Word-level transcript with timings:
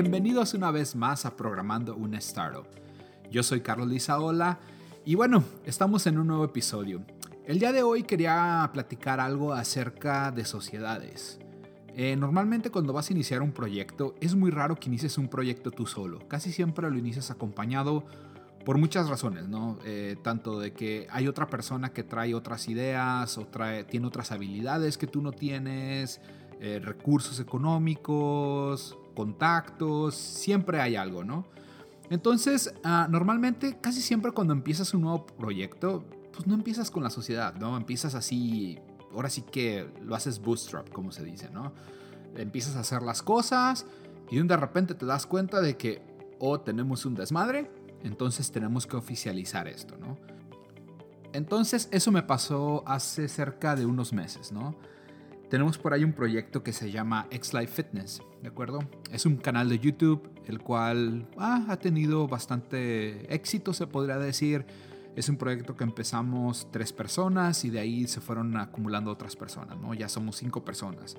Bienvenidos 0.00 0.54
una 0.54 0.70
vez 0.70 0.94
más 0.94 1.26
a 1.26 1.34
Programando 1.36 1.96
un 1.96 2.14
Startup. 2.14 2.68
Yo 3.32 3.42
soy 3.42 3.62
Carlos 3.62 3.88
Lizaola 3.88 4.60
y 5.04 5.16
bueno, 5.16 5.42
estamos 5.64 6.06
en 6.06 6.18
un 6.18 6.28
nuevo 6.28 6.44
episodio. 6.44 7.04
El 7.44 7.58
día 7.58 7.72
de 7.72 7.82
hoy 7.82 8.04
quería 8.04 8.70
platicar 8.72 9.18
algo 9.18 9.52
acerca 9.52 10.30
de 10.30 10.44
sociedades. 10.44 11.40
Eh, 11.96 12.14
normalmente 12.14 12.70
cuando 12.70 12.92
vas 12.92 13.10
a 13.10 13.12
iniciar 13.12 13.42
un 13.42 13.50
proyecto 13.50 14.14
es 14.20 14.36
muy 14.36 14.52
raro 14.52 14.76
que 14.76 14.88
inicies 14.88 15.18
un 15.18 15.26
proyecto 15.26 15.72
tú 15.72 15.84
solo. 15.84 16.20
Casi 16.28 16.52
siempre 16.52 16.88
lo 16.88 16.96
inicias 16.96 17.32
acompañado 17.32 18.06
por 18.64 18.78
muchas 18.78 19.08
razones, 19.08 19.48
¿no? 19.48 19.80
Eh, 19.84 20.14
tanto 20.22 20.60
de 20.60 20.74
que 20.74 21.08
hay 21.10 21.26
otra 21.26 21.48
persona 21.48 21.92
que 21.92 22.04
trae 22.04 22.36
otras 22.36 22.68
ideas 22.68 23.36
o 23.36 23.48
trae, 23.48 23.82
tiene 23.82 24.06
otras 24.06 24.30
habilidades 24.30 24.96
que 24.96 25.08
tú 25.08 25.22
no 25.22 25.32
tienes, 25.32 26.20
eh, 26.60 26.80
recursos 26.82 27.38
económicos, 27.40 28.96
contactos, 29.18 30.14
siempre 30.14 30.80
hay 30.80 30.94
algo, 30.94 31.24
¿no? 31.24 31.44
Entonces, 32.08 32.72
ah, 32.84 33.08
normalmente, 33.10 33.76
casi 33.80 34.00
siempre 34.00 34.30
cuando 34.30 34.52
empiezas 34.52 34.94
un 34.94 35.00
nuevo 35.00 35.26
proyecto, 35.26 36.04
pues 36.32 36.46
no 36.46 36.54
empiezas 36.54 36.88
con 36.92 37.02
la 37.02 37.10
sociedad, 37.10 37.56
¿no? 37.56 37.76
Empiezas 37.76 38.14
así, 38.14 38.78
ahora 39.12 39.28
sí 39.28 39.42
que 39.42 39.90
lo 40.04 40.14
haces 40.14 40.40
bootstrap, 40.40 40.88
como 40.90 41.10
se 41.10 41.24
dice, 41.24 41.50
¿no? 41.50 41.72
Empiezas 42.36 42.76
a 42.76 42.80
hacer 42.80 43.02
las 43.02 43.20
cosas 43.20 43.86
y 44.30 44.40
de 44.40 44.56
repente 44.56 44.94
te 44.94 45.04
das 45.04 45.26
cuenta 45.26 45.60
de 45.60 45.76
que 45.76 46.00
o 46.38 46.50
oh, 46.50 46.60
tenemos 46.60 47.04
un 47.04 47.16
desmadre, 47.16 47.68
entonces 48.04 48.52
tenemos 48.52 48.86
que 48.86 48.96
oficializar 48.96 49.66
esto, 49.66 49.96
¿no? 49.96 50.16
Entonces 51.32 51.88
eso 51.90 52.12
me 52.12 52.22
pasó 52.22 52.84
hace 52.86 53.26
cerca 53.26 53.74
de 53.74 53.84
unos 53.84 54.12
meses, 54.12 54.52
¿no? 54.52 54.76
Tenemos 55.48 55.78
por 55.78 55.94
ahí 55.94 56.04
un 56.04 56.12
proyecto 56.12 56.62
que 56.62 56.74
se 56.74 56.90
llama 56.90 57.26
X-Life 57.30 57.82
Fitness, 57.82 58.20
¿de 58.42 58.48
acuerdo? 58.48 58.80
Es 59.10 59.24
un 59.24 59.38
canal 59.38 59.70
de 59.70 59.78
YouTube 59.78 60.28
el 60.46 60.60
cual 60.60 61.26
ah, 61.38 61.64
ha 61.68 61.78
tenido 61.78 62.28
bastante 62.28 63.32
éxito, 63.34 63.72
se 63.72 63.86
podría 63.86 64.18
decir. 64.18 64.66
Es 65.16 65.28
un 65.30 65.36
proyecto 65.36 65.74
que 65.74 65.84
empezamos 65.84 66.68
tres 66.70 66.92
personas 66.92 67.64
y 67.64 67.70
de 67.70 67.80
ahí 67.80 68.06
se 68.06 68.20
fueron 68.20 68.56
acumulando 68.58 69.10
otras 69.10 69.36
personas, 69.36 69.78
¿no? 69.78 69.94
Ya 69.94 70.08
somos 70.08 70.36
cinco 70.36 70.64
personas. 70.64 71.16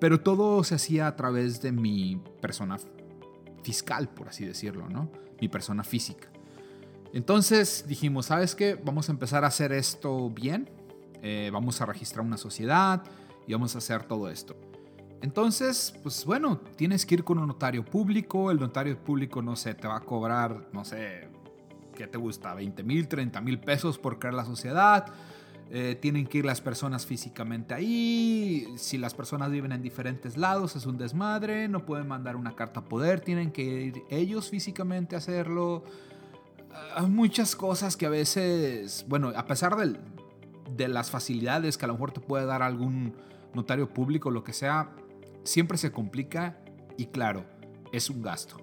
Pero 0.00 0.20
todo 0.20 0.64
se 0.64 0.74
hacía 0.74 1.06
a 1.06 1.14
través 1.14 1.62
de 1.62 1.70
mi 1.70 2.20
persona 2.42 2.76
fiscal, 3.62 4.08
por 4.08 4.28
así 4.28 4.44
decirlo, 4.44 4.88
¿no? 4.88 5.10
Mi 5.40 5.48
persona 5.48 5.84
física. 5.84 6.28
Entonces 7.12 7.84
dijimos, 7.86 8.26
¿sabes 8.26 8.56
qué? 8.56 8.74
Vamos 8.74 9.08
a 9.08 9.12
empezar 9.12 9.44
a 9.44 9.46
hacer 9.46 9.72
esto 9.72 10.28
bien. 10.28 10.68
Eh, 11.22 11.50
vamos 11.52 11.80
a 11.80 11.86
registrar 11.86 12.26
una 12.26 12.36
sociedad 12.36 13.04
y 13.50 13.52
vamos 13.52 13.74
a 13.74 13.78
hacer 13.78 14.04
todo 14.04 14.30
esto. 14.30 14.54
Entonces, 15.22 15.92
pues 16.04 16.24
bueno, 16.24 16.60
tienes 16.76 17.04
que 17.04 17.16
ir 17.16 17.24
con 17.24 17.38
un 17.38 17.48
notario 17.48 17.84
público. 17.84 18.52
El 18.52 18.60
notario 18.60 18.96
público, 18.96 19.42
no 19.42 19.56
sé, 19.56 19.74
te 19.74 19.88
va 19.88 19.96
a 19.96 20.00
cobrar, 20.00 20.68
no 20.72 20.84
sé, 20.84 21.28
¿qué 21.96 22.06
te 22.06 22.16
gusta? 22.16 22.54
20 22.54 22.84
mil, 22.84 23.08
30 23.08 23.40
mil 23.40 23.58
pesos 23.58 23.98
por 23.98 24.20
crear 24.20 24.34
la 24.34 24.44
sociedad. 24.44 25.06
Eh, 25.68 25.98
tienen 26.00 26.28
que 26.28 26.38
ir 26.38 26.44
las 26.44 26.60
personas 26.60 27.06
físicamente 27.06 27.74
ahí. 27.74 28.72
Si 28.76 28.98
las 28.98 29.14
personas 29.14 29.50
viven 29.50 29.72
en 29.72 29.82
diferentes 29.82 30.36
lados, 30.36 30.76
es 30.76 30.86
un 30.86 30.96
desmadre. 30.96 31.66
No 31.66 31.84
pueden 31.84 32.06
mandar 32.06 32.36
una 32.36 32.54
carta 32.54 32.80
a 32.80 32.84
poder, 32.84 33.18
tienen 33.18 33.50
que 33.50 33.62
ir 33.62 34.02
ellos 34.10 34.48
físicamente 34.48 35.16
a 35.16 35.18
hacerlo. 35.18 35.82
Hay 36.94 37.06
muchas 37.08 37.56
cosas 37.56 37.96
que 37.96 38.06
a 38.06 38.10
veces, 38.10 39.04
bueno, 39.08 39.32
a 39.34 39.44
pesar 39.46 39.76
de 39.76 40.88
las 40.88 41.10
facilidades 41.10 41.76
que 41.76 41.84
a 41.84 41.88
lo 41.88 41.94
mejor 41.94 42.12
te 42.12 42.20
puede 42.20 42.46
dar 42.46 42.62
algún 42.62 43.12
notario 43.54 43.92
público, 43.92 44.30
lo 44.30 44.44
que 44.44 44.52
sea, 44.52 44.90
siempre 45.44 45.78
se 45.78 45.92
complica 45.92 46.58
y 46.96 47.06
claro, 47.06 47.44
es 47.92 48.10
un 48.10 48.22
gasto, 48.22 48.56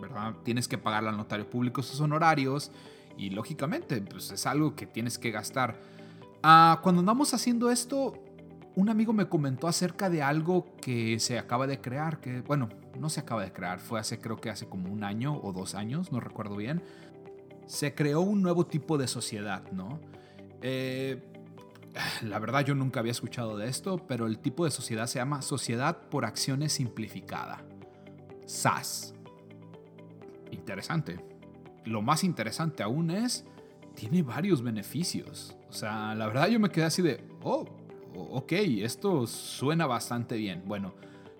¿verdad? 0.00 0.34
Tienes 0.44 0.68
que 0.68 0.78
pagarle 0.78 1.10
al 1.10 1.16
notario 1.16 1.48
público 1.48 1.82
sus 1.82 2.00
honorarios 2.00 2.70
y 3.16 3.30
lógicamente 3.30 4.00
pues 4.00 4.30
es 4.30 4.46
algo 4.46 4.74
que 4.74 4.86
tienes 4.86 5.18
que 5.18 5.30
gastar. 5.30 5.80
Ah, 6.42 6.80
cuando 6.82 7.00
andamos 7.00 7.34
haciendo 7.34 7.70
esto, 7.70 8.14
un 8.74 8.88
amigo 8.88 9.12
me 9.12 9.28
comentó 9.28 9.66
acerca 9.66 10.08
de 10.08 10.22
algo 10.22 10.76
que 10.80 11.18
se 11.18 11.38
acaba 11.38 11.66
de 11.66 11.80
crear, 11.80 12.20
que 12.20 12.42
bueno, 12.42 12.68
no 12.98 13.10
se 13.10 13.20
acaba 13.20 13.42
de 13.42 13.52
crear, 13.52 13.80
fue 13.80 13.98
hace 13.98 14.20
creo 14.20 14.36
que 14.36 14.50
hace 14.50 14.68
como 14.68 14.92
un 14.92 15.04
año 15.04 15.38
o 15.42 15.52
dos 15.52 15.74
años, 15.74 16.12
no 16.12 16.20
recuerdo 16.20 16.56
bien. 16.56 16.82
Se 17.66 17.94
creó 17.94 18.20
un 18.20 18.40
nuevo 18.40 18.66
tipo 18.66 18.96
de 18.96 19.08
sociedad, 19.08 19.70
¿no? 19.72 20.00
Eh, 20.62 21.22
la 22.22 22.38
verdad 22.38 22.64
yo 22.64 22.74
nunca 22.74 23.00
había 23.00 23.12
escuchado 23.12 23.56
de 23.56 23.68
esto, 23.68 24.06
pero 24.06 24.26
el 24.26 24.38
tipo 24.38 24.64
de 24.64 24.70
sociedad 24.70 25.06
se 25.06 25.18
llama 25.18 25.42
Sociedad 25.42 26.08
por 26.08 26.24
Acciones 26.24 26.72
Simplificada. 26.72 27.64
SAS. 28.46 29.14
Interesante. 30.50 31.20
Lo 31.84 32.02
más 32.02 32.24
interesante 32.24 32.82
aún 32.82 33.10
es, 33.10 33.44
tiene 33.94 34.22
varios 34.22 34.62
beneficios. 34.62 35.56
O 35.68 35.72
sea, 35.72 36.14
la 36.14 36.26
verdad 36.26 36.48
yo 36.48 36.60
me 36.60 36.70
quedé 36.70 36.84
así 36.84 37.02
de, 37.02 37.24
oh, 37.42 37.66
ok, 38.14 38.52
esto 38.52 39.26
suena 39.26 39.86
bastante 39.86 40.36
bien. 40.36 40.62
Bueno, 40.66 40.94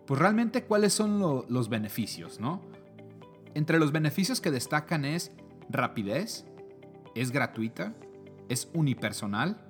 pues 0.07 0.21
realmente 0.21 0.65
cuáles 0.65 0.93
son 0.93 1.45
los 1.49 1.69
beneficios, 1.69 2.41
¿no? 2.41 2.63
Entre 3.55 3.79
los 3.79 3.93
beneficios 3.93 4.41
que 4.41 4.51
destacan 4.51 5.05
es 5.05 5.33
rapidez, 5.69 6.47
es 7.15 7.31
gratuita, 7.31 7.95
es 8.49 8.71
unipersonal, 8.73 9.68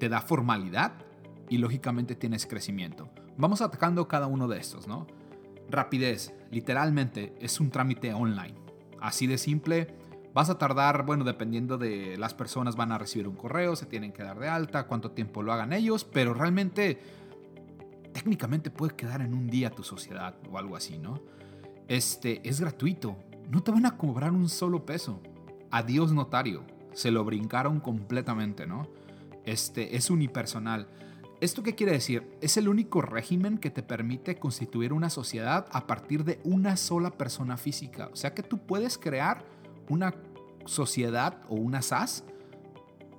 te 0.00 0.08
da 0.08 0.20
formalidad 0.20 0.94
y 1.48 1.58
lógicamente 1.58 2.16
tienes 2.16 2.46
crecimiento. 2.46 3.10
Vamos 3.36 3.60
atacando 3.60 4.08
cada 4.08 4.26
uno 4.26 4.48
de 4.48 4.58
estos, 4.58 4.88
¿no? 4.88 5.06
Rapidez, 5.68 6.34
literalmente 6.50 7.34
es 7.38 7.60
un 7.60 7.70
trámite 7.70 8.12
online. 8.12 8.54
Así 9.00 9.26
de 9.26 9.38
simple, 9.38 9.94
vas 10.34 10.50
a 10.50 10.58
tardar, 10.58 11.04
bueno, 11.04 11.22
dependiendo 11.22 11.78
de 11.78 12.16
las 12.18 12.34
personas 12.34 12.76
van 12.76 12.92
a 12.92 12.98
recibir 12.98 13.28
un 13.28 13.36
correo, 13.36 13.76
se 13.76 13.86
tienen 13.86 14.12
que 14.12 14.22
dar 14.22 14.38
de 14.38 14.48
alta, 14.48 14.86
cuánto 14.86 15.12
tiempo 15.12 15.42
lo 15.42 15.52
hagan 15.52 15.72
ellos, 15.72 16.04
pero 16.04 16.34
realmente 16.34 16.98
técnicamente 18.12 18.70
puede 18.70 18.96
quedar 18.96 19.20
en 19.20 19.34
un 19.34 19.46
día 19.46 19.70
tu 19.70 19.84
sociedad 19.84 20.34
o 20.50 20.58
algo 20.58 20.76
así, 20.76 20.98
¿no? 20.98 21.20
Este 21.88 22.40
es 22.48 22.60
gratuito, 22.60 23.16
no 23.50 23.62
te 23.62 23.70
van 23.70 23.86
a 23.86 23.96
cobrar 23.96 24.32
un 24.32 24.48
solo 24.48 24.86
peso. 24.86 25.20
Adiós 25.70 26.12
notario, 26.12 26.64
se 26.94 27.10
lo 27.10 27.24
brincaron 27.24 27.80
completamente, 27.80 28.66
¿no? 28.66 28.88
Este, 29.44 29.96
es 29.96 30.10
unipersonal. 30.10 30.88
¿Esto 31.40 31.62
qué 31.62 31.74
quiere 31.74 31.92
decir? 31.92 32.30
Es 32.42 32.58
el 32.58 32.68
único 32.68 33.00
régimen 33.00 33.56
que 33.56 33.70
te 33.70 33.82
permite 33.82 34.36
constituir 34.36 34.92
una 34.92 35.08
sociedad 35.08 35.66
a 35.72 35.86
partir 35.86 36.24
de 36.24 36.38
una 36.44 36.76
sola 36.76 37.10
persona 37.10 37.56
física. 37.56 38.10
O 38.12 38.16
sea 38.16 38.34
que 38.34 38.42
tú 38.42 38.58
puedes 38.58 38.98
crear 38.98 39.42
una 39.88 40.14
sociedad 40.66 41.40
o 41.48 41.54
una 41.54 41.80
SAS 41.80 42.24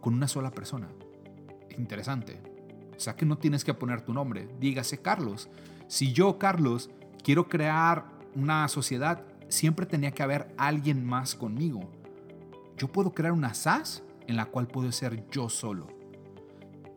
con 0.02 0.14
una 0.14 0.28
sola 0.28 0.52
persona. 0.52 0.88
Interesante. 1.80 2.40
O 2.96 3.00
sea 3.00 3.16
que 3.16 3.26
no 3.26 3.40
tienes 3.40 3.64
que 3.64 3.74
poner 3.74 4.02
tu 4.02 4.14
nombre. 4.14 4.48
Dígase 4.60 5.02
Carlos. 5.02 5.50
Si 5.88 6.14
yo, 6.14 6.38
Carlos, 6.38 6.92
quiero 7.24 7.50
crear 7.50 8.06
una 8.36 8.68
sociedad, 8.68 9.26
siempre 9.50 9.88
tenía 9.88 10.12
que 10.12 10.22
haber 10.22 10.54
alguien 10.58 11.04
más 11.04 11.34
conmigo. 11.34 11.90
Yo 12.78 12.88
puedo 12.88 13.16
crear 13.16 13.34
una 13.34 13.56
SAS 13.56 14.04
en 14.28 14.36
la 14.36 14.46
cual 14.46 14.68
puedo 14.68 14.92
ser 14.92 15.28
yo 15.32 15.50
solo 15.50 16.01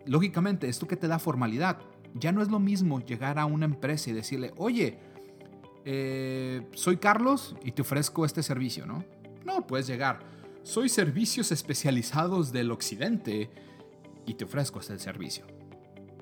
lógicamente, 0.07 0.69
esto 0.69 0.87
que 0.87 0.97
te 0.97 1.09
da 1.09 1.19
formalidad, 1.19 1.79
ya 2.15 2.33
no 2.33 2.43
es 2.43 2.49
lo 2.49 2.61
mismo 2.61 3.01
llegar 3.01 3.39
a 3.39 3.47
una 3.47 3.65
empresa 3.65 4.11
y 4.11 4.13
decirle, 4.13 4.53
oye, 4.57 4.99
eh, 5.85 6.67
soy 6.75 6.97
Carlos 6.97 7.57
y 7.63 7.73
te 7.73 7.83
ofrezco 7.83 8.25
este 8.25 8.43
servicio, 8.43 8.87
¿no? 8.87 9.05
No, 9.45 9.67
puedes 9.67 9.87
llegar, 9.87 10.21
soy 10.63 10.89
servicios 10.89 11.53
especializados 11.53 12.53
del 12.53 12.71
occidente 12.71 13.51
y 14.27 14.35
te 14.35 14.45
ofrezco 14.45 14.81
este 14.81 14.99
servicio. 14.99 15.47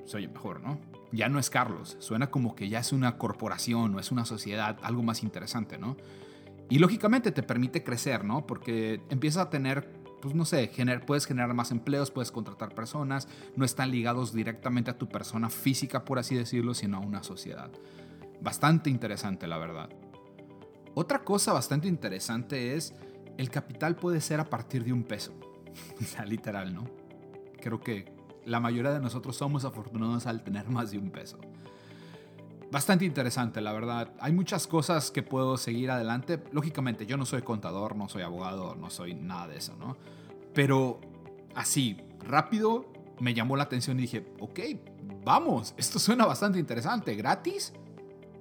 Soy 0.05 0.27
mejor, 0.27 0.61
¿no? 0.61 0.81
Ya 1.13 1.29
no 1.29 1.39
es 1.39 1.51
Carlos, 1.51 1.97
suena 2.01 2.31
como 2.31 2.57
que 2.57 2.69
ya 2.69 2.81
es 2.81 2.93
una 2.93 3.19
corporación 3.19 3.95
o 3.95 4.01
es 4.01 4.11
una 4.11 4.25
sociedad, 4.25 4.79
algo 4.83 5.03
más 5.03 5.23
interesante, 5.23 5.79
¿no? 5.79 5.97
Y 6.71 6.79
lógicamente 6.79 7.33
te 7.33 7.43
permite 7.43 7.85
crecer, 7.85 8.25
¿no? 8.25 8.47
Porque 8.47 9.03
empiezas 9.11 9.47
a 9.47 9.51
tener 9.51 10.02
pues 10.23 10.37
no 10.37 10.45
sé, 10.45 10.71
puedes 11.05 11.27
generar 11.27 11.53
más 11.53 11.73
empleos, 11.73 12.13
puedes 12.13 12.31
contratar 12.31 12.77
personas, 12.77 13.27
no 13.57 13.65
están 13.65 13.91
ligados 13.91 14.33
directamente 14.33 14.93
a 14.93 14.97
tu 14.97 15.09
persona 15.09 15.51
física, 15.51 16.05
por 16.05 16.21
así 16.21 16.37
decirlo, 16.37 16.75
sino 16.75 16.99
a 16.99 17.01
una 17.01 17.25
sociedad. 17.25 17.71
Bastante 18.41 18.89
interesante, 18.89 19.49
la 19.49 19.59
verdad. 19.59 19.91
Otra 20.95 21.25
cosa 21.25 21.53
bastante 21.53 21.89
interesante 21.89 22.77
es, 22.77 22.95
el 23.37 23.51
capital 23.51 23.97
puede 23.97 24.21
ser 24.21 24.39
a 24.39 24.49
partir 24.49 24.85
de 24.85 24.93
un 24.93 25.03
peso. 25.03 25.33
literal, 26.27 26.73
¿no? 26.73 26.85
Creo 27.61 27.81
que 27.81 28.15
la 28.45 28.61
mayoría 28.61 28.93
de 28.93 29.01
nosotros 29.01 29.37
somos 29.37 29.65
afortunados 29.65 30.27
al 30.27 30.45
tener 30.45 30.69
más 30.69 30.93
de 30.93 30.99
un 30.99 31.11
peso. 31.11 31.41
Bastante 32.73 33.05
interesante, 33.05 33.61
la 33.61 33.73
verdad. 33.73 34.13
Hay 34.19 34.33
muchas 34.33 34.67
cosas 34.67 35.11
que 35.11 35.23
puedo 35.23 35.57
seguir 35.57 35.91
adelante. 35.91 36.43
Lógicamente, 36.51 37.07
yo 37.07 37.17
no 37.17 37.27
soy 37.27 37.43
contador, 37.43 37.95
no 37.95 38.09
soy 38.09 38.23
abogado, 38.23 38.75
no 38.75 38.91
soy 38.91 39.15
nada 39.15 39.47
de 39.47 39.59
eso, 39.59 39.77
¿no? 39.77 39.97
Pero 40.55 40.99
así, 41.55 41.99
rápido, 42.21 42.91
me 43.21 43.35
llamó 43.35 43.57
la 43.57 43.65
atención 43.65 43.99
y 43.99 44.03
dije, 44.03 44.27
ok, 44.41 44.61
vamos, 45.25 45.75
esto 45.77 45.99
suena 45.99 46.27
bastante 46.27 46.59
interesante. 46.59 47.15
¿Gratis? 47.15 47.73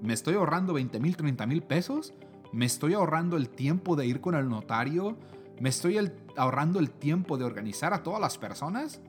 me 0.01 0.13
estoy 0.13 0.35
ahorrando 0.35 0.73
20 0.73 0.99
mil, 0.99 1.15
30 1.15 1.45
mil 1.45 1.61
pesos, 1.61 2.13
me 2.51 2.65
estoy 2.65 2.93
ahorrando 2.93 3.37
el 3.37 3.49
tiempo 3.49 3.95
de 3.95 4.07
ir 4.07 4.19
con 4.19 4.35
el 4.35 4.49
notario, 4.49 5.17
me 5.59 5.69
estoy 5.69 5.99
ahorrando 6.35 6.79
el 6.79 6.89
tiempo 6.89 7.37
de 7.37 7.45
organizar 7.45 7.93
a 7.93 8.03
todas 8.03 8.19
las 8.19 8.37
personas. 8.37 8.99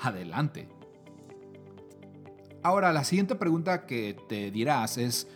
adelante. 0.00 0.68
Ahora, 2.62 2.92
la 2.92 3.02
siguiente 3.02 3.34
pregunta 3.34 3.86
que 3.86 4.16
te 4.28 4.50
dirás 4.52 4.96
es, 4.96 5.26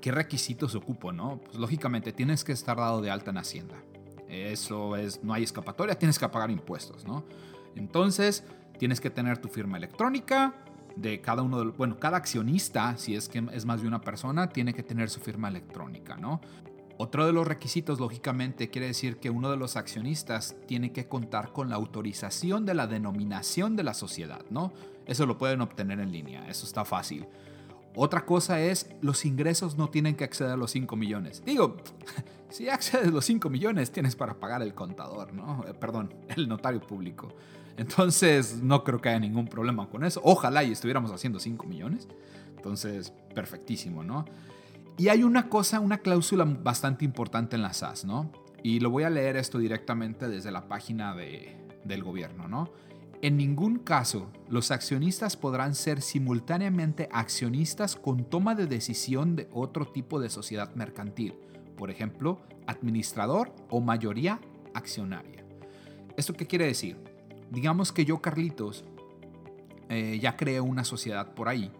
¿qué 0.00 0.12
requisitos 0.12 0.74
ocupo? 0.76 1.12
No? 1.12 1.40
Pues, 1.44 1.56
lógicamente 1.56 2.12
tienes 2.12 2.44
que 2.44 2.52
estar 2.52 2.76
dado 2.76 3.00
de 3.00 3.10
alta 3.10 3.32
en 3.32 3.38
Hacienda. 3.38 3.74
Eso 4.28 4.96
es, 4.96 5.22
no 5.22 5.34
hay 5.34 5.42
escapatoria, 5.42 5.98
tienes 5.98 6.18
que 6.18 6.28
pagar 6.28 6.50
impuestos, 6.50 7.04
¿no? 7.04 7.24
Entonces, 7.74 8.44
tienes 8.78 9.00
que 9.00 9.10
tener 9.10 9.38
tu 9.38 9.48
firma 9.48 9.76
electrónica 9.76 10.54
de 10.94 11.20
cada 11.20 11.42
uno 11.42 11.58
de 11.58 11.66
los, 11.66 11.76
bueno, 11.76 11.98
cada 11.98 12.16
accionista, 12.16 12.96
si 12.96 13.14
es 13.14 13.28
que 13.28 13.44
es 13.52 13.66
más 13.66 13.82
de 13.82 13.88
una 13.88 14.00
persona, 14.00 14.48
tiene 14.48 14.72
que 14.72 14.82
tener 14.82 15.10
su 15.10 15.20
firma 15.20 15.48
electrónica, 15.48 16.16
¿no? 16.16 16.40
Otro 16.98 17.26
de 17.26 17.32
los 17.32 17.46
requisitos, 17.46 18.00
lógicamente, 18.00 18.70
quiere 18.70 18.86
decir 18.86 19.18
que 19.18 19.28
uno 19.28 19.50
de 19.50 19.58
los 19.58 19.76
accionistas 19.76 20.56
tiene 20.66 20.92
que 20.92 21.06
contar 21.06 21.52
con 21.52 21.68
la 21.68 21.76
autorización 21.76 22.64
de 22.64 22.74
la 22.74 22.86
denominación 22.86 23.76
de 23.76 23.82
la 23.82 23.92
sociedad, 23.92 24.40
¿no? 24.48 24.72
Eso 25.06 25.26
lo 25.26 25.36
pueden 25.36 25.60
obtener 25.60 26.00
en 26.00 26.10
línea, 26.10 26.48
eso 26.48 26.64
está 26.66 26.84
fácil. 26.84 27.26
Otra 27.94 28.24
cosa 28.24 28.60
es, 28.60 28.90
los 29.00 29.24
ingresos 29.24 29.76
no 29.76 29.88
tienen 29.88 30.16
que 30.16 30.24
acceder 30.24 30.52
a 30.52 30.56
los 30.56 30.70
5 30.70 30.96
millones. 30.96 31.42
Digo, 31.44 31.76
si 32.50 32.68
accedes 32.68 33.12
los 33.12 33.24
5 33.26 33.48
millones, 33.50 33.90
tienes 33.90 34.16
para 34.16 34.34
pagar 34.34 34.62
el 34.62 34.74
contador, 34.74 35.32
¿no? 35.32 35.64
Eh, 35.66 35.74
perdón, 35.74 36.14
el 36.34 36.48
notario 36.48 36.80
público. 36.80 37.28
Entonces, 37.76 38.62
no 38.62 38.84
creo 38.84 39.00
que 39.00 39.10
haya 39.10 39.20
ningún 39.20 39.48
problema 39.48 39.88
con 39.88 40.04
eso. 40.04 40.20
Ojalá 40.24 40.64
y 40.64 40.72
estuviéramos 40.72 41.10
haciendo 41.10 41.38
5 41.38 41.66
millones. 41.66 42.08
Entonces, 42.56 43.12
perfectísimo, 43.34 44.02
¿no? 44.02 44.24
Y 44.98 45.08
hay 45.08 45.22
una 45.22 45.48
cosa, 45.48 45.80
una 45.80 45.98
cláusula 45.98 46.44
bastante 46.44 47.04
importante 47.04 47.56
en 47.56 47.62
la 47.62 47.72
SAS, 47.72 48.04
¿no? 48.04 48.32
Y 48.62 48.80
lo 48.80 48.90
voy 48.90 49.04
a 49.04 49.10
leer 49.10 49.36
esto 49.36 49.58
directamente 49.58 50.28
desde 50.28 50.50
la 50.50 50.68
página 50.68 51.14
de, 51.14 51.54
del 51.84 52.02
gobierno, 52.02 52.48
¿no? 52.48 52.70
En 53.22 53.36
ningún 53.36 53.78
caso 53.78 54.30
los 54.48 54.70
accionistas 54.70 55.36
podrán 55.36 55.74
ser 55.74 56.00
simultáneamente 56.00 57.08
accionistas 57.12 57.96
con 57.96 58.24
toma 58.24 58.54
de 58.54 58.66
decisión 58.66 59.36
de 59.36 59.48
otro 59.52 59.86
tipo 59.86 60.20
de 60.20 60.30
sociedad 60.30 60.74
mercantil, 60.74 61.34
por 61.76 61.90
ejemplo, 61.90 62.40
administrador 62.66 63.54
o 63.70 63.80
mayoría 63.80 64.40
accionaria. 64.74 65.44
¿Esto 66.16 66.34
qué 66.34 66.46
quiere 66.46 66.66
decir? 66.66 66.96
Digamos 67.50 67.92
que 67.92 68.04
yo, 68.04 68.20
Carlitos, 68.20 68.84
eh, 69.88 70.18
ya 70.20 70.36
creé 70.36 70.60
una 70.60 70.84
sociedad 70.84 71.34
por 71.34 71.48
ahí 71.48 71.70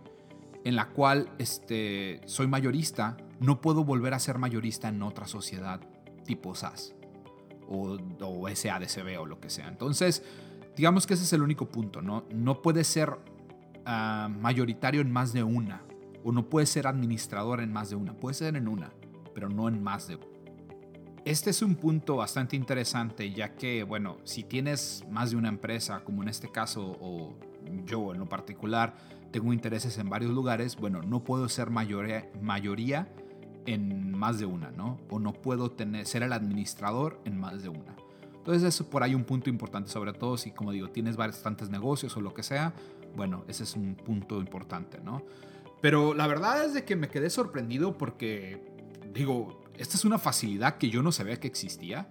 en 0.66 0.74
la 0.74 0.88
cual 0.88 1.28
este, 1.38 2.20
soy 2.24 2.48
mayorista, 2.48 3.16
no 3.38 3.60
puedo 3.60 3.84
volver 3.84 4.14
a 4.14 4.18
ser 4.18 4.36
mayorista 4.38 4.88
en 4.88 5.00
otra 5.00 5.28
sociedad 5.28 5.80
tipo 6.24 6.56
SAS 6.56 6.92
o, 7.68 7.96
o 8.20 8.48
SADCB 8.48 9.20
o 9.20 9.26
lo 9.26 9.38
que 9.38 9.48
sea. 9.48 9.68
Entonces, 9.68 10.24
digamos 10.76 11.06
que 11.06 11.14
ese 11.14 11.22
es 11.22 11.32
el 11.32 11.42
único 11.42 11.70
punto, 11.70 12.02
¿no? 12.02 12.24
No 12.34 12.62
puede 12.62 12.82
ser 12.82 13.16
ah, 13.84 14.28
mayoritario 14.40 15.02
en 15.02 15.12
más 15.12 15.32
de 15.32 15.44
una 15.44 15.84
o 16.24 16.32
no 16.32 16.48
puede 16.48 16.66
ser 16.66 16.88
administrador 16.88 17.60
en 17.60 17.72
más 17.72 17.90
de 17.90 17.94
una. 17.94 18.14
Puede 18.14 18.34
ser 18.34 18.56
en 18.56 18.66
una, 18.66 18.90
pero 19.34 19.48
no 19.48 19.68
en 19.68 19.80
más 19.80 20.08
de 20.08 20.16
una. 20.16 20.26
Este 21.26 21.50
es 21.50 21.60
un 21.60 21.74
punto 21.74 22.14
bastante 22.14 22.54
interesante, 22.54 23.32
ya 23.32 23.56
que, 23.56 23.82
bueno, 23.82 24.18
si 24.22 24.44
tienes 24.44 25.04
más 25.10 25.32
de 25.32 25.36
una 25.36 25.48
empresa, 25.48 26.04
como 26.04 26.22
en 26.22 26.28
este 26.28 26.52
caso, 26.52 26.96
o 27.00 27.34
yo 27.84 28.14
en 28.14 28.20
lo 28.20 28.28
particular, 28.28 28.94
tengo 29.32 29.52
intereses 29.52 29.98
en 29.98 30.08
varios 30.08 30.30
lugares, 30.30 30.76
bueno, 30.76 31.02
no 31.02 31.24
puedo 31.24 31.48
ser 31.48 31.68
mayoría, 31.68 33.08
en 33.66 34.16
más 34.16 34.38
de 34.38 34.46
una, 34.46 34.70
¿no? 34.70 35.00
O 35.10 35.18
no 35.18 35.32
puedo 35.32 35.72
tener, 35.72 36.06
ser 36.06 36.22
el 36.22 36.32
administrador 36.32 37.20
en 37.24 37.40
más 37.40 37.60
de 37.60 37.70
una. 37.70 37.96
Entonces 38.36 38.62
eso 38.62 38.88
por 38.88 39.02
ahí 39.02 39.16
un 39.16 39.24
punto 39.24 39.50
importante, 39.50 39.90
sobre 39.90 40.12
todo 40.12 40.36
si, 40.36 40.52
como 40.52 40.70
digo, 40.70 40.90
tienes 40.90 41.16
bastantes 41.16 41.70
negocios 41.70 42.16
o 42.16 42.20
lo 42.20 42.34
que 42.34 42.44
sea, 42.44 42.72
bueno, 43.16 43.44
ese 43.48 43.64
es 43.64 43.74
un 43.74 43.96
punto 43.96 44.38
importante, 44.38 45.00
¿no? 45.00 45.24
Pero 45.82 46.14
la 46.14 46.28
verdad 46.28 46.64
es 46.64 46.72
de 46.72 46.84
que 46.84 46.94
me 46.94 47.08
quedé 47.08 47.30
sorprendido 47.30 47.98
porque, 47.98 48.64
digo, 49.12 49.65
esta 49.78 49.96
es 49.96 50.04
una 50.04 50.18
facilidad 50.18 50.78
que 50.78 50.90
yo 50.90 51.02
no 51.02 51.12
sabía 51.12 51.38
que 51.38 51.46
existía 51.46 52.08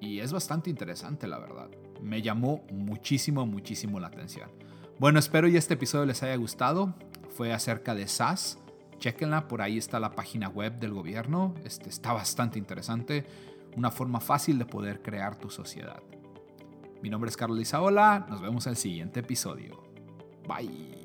y 0.00 0.20
es 0.20 0.32
bastante 0.32 0.70
interesante, 0.70 1.26
la 1.26 1.38
verdad. 1.38 1.68
Me 2.02 2.22
llamó 2.22 2.64
muchísimo, 2.72 3.46
muchísimo 3.46 4.00
la 4.00 4.08
atención. 4.08 4.50
Bueno, 4.98 5.18
espero 5.18 5.48
y 5.48 5.56
este 5.56 5.74
episodio 5.74 6.06
les 6.06 6.22
haya 6.22 6.36
gustado. 6.36 6.94
Fue 7.36 7.52
acerca 7.52 7.94
de 7.94 8.06
SAS. 8.06 8.58
Chequenla, 8.98 9.48
por 9.48 9.62
ahí 9.62 9.78
está 9.78 9.98
la 9.98 10.14
página 10.14 10.48
web 10.48 10.78
del 10.78 10.92
gobierno. 10.92 11.54
Este, 11.64 11.88
está 11.88 12.12
bastante 12.12 12.58
interesante. 12.58 13.26
Una 13.76 13.90
forma 13.90 14.20
fácil 14.20 14.58
de 14.58 14.66
poder 14.66 15.02
crear 15.02 15.36
tu 15.36 15.50
sociedad. 15.50 16.02
Mi 17.02 17.10
nombre 17.10 17.28
es 17.28 17.36
Carlos 17.36 17.60
Isaola. 17.60 18.26
Nos 18.28 18.40
vemos 18.40 18.66
en 18.66 18.70
el 18.70 18.76
siguiente 18.76 19.20
episodio. 19.20 19.82
Bye. 20.46 21.03